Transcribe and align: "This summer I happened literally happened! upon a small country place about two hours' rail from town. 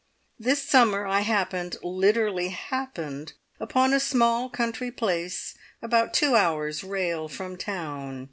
"This 0.39 0.63
summer 0.67 1.05
I 1.05 1.19
happened 1.21 1.77
literally 1.83 2.49
happened! 2.49 3.33
upon 3.59 3.93
a 3.93 3.99
small 3.99 4.49
country 4.49 4.89
place 4.91 5.55
about 5.79 6.11
two 6.11 6.35
hours' 6.35 6.83
rail 6.83 7.27
from 7.27 7.55
town. 7.55 8.19